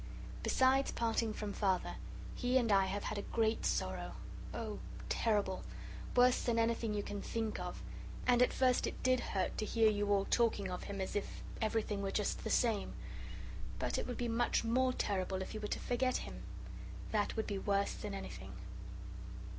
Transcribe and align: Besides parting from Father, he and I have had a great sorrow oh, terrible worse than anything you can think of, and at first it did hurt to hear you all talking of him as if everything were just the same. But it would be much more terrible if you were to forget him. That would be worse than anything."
Besides 0.41 0.89
parting 0.91 1.31
from 1.31 1.53
Father, 1.53 1.97
he 2.33 2.57
and 2.57 2.71
I 2.71 2.87
have 2.87 3.03
had 3.03 3.19
a 3.19 3.31
great 3.31 3.67
sorrow 3.67 4.13
oh, 4.51 4.79
terrible 5.09 5.63
worse 6.15 6.41
than 6.41 6.57
anything 6.57 6.95
you 6.95 7.03
can 7.03 7.21
think 7.21 7.59
of, 7.59 7.83
and 8.25 8.41
at 8.41 8.51
first 8.51 8.87
it 8.87 9.03
did 9.03 9.19
hurt 9.19 9.55
to 9.59 9.63
hear 9.65 9.91
you 9.91 10.11
all 10.11 10.25
talking 10.25 10.71
of 10.71 10.85
him 10.85 11.01
as 11.01 11.15
if 11.15 11.43
everything 11.61 12.01
were 12.01 12.09
just 12.09 12.43
the 12.43 12.49
same. 12.49 12.93
But 13.77 13.99
it 13.99 14.07
would 14.07 14.17
be 14.17 14.27
much 14.27 14.63
more 14.63 14.91
terrible 14.91 15.43
if 15.43 15.53
you 15.53 15.59
were 15.59 15.67
to 15.67 15.79
forget 15.79 16.17
him. 16.17 16.41
That 17.11 17.35
would 17.35 17.45
be 17.45 17.59
worse 17.59 17.93
than 17.93 18.15
anything." 18.15 18.53